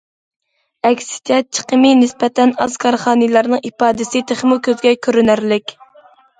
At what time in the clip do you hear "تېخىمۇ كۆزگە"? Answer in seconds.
4.33-4.99